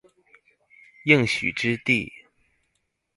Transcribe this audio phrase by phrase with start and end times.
[1.03, 2.11] 應許之地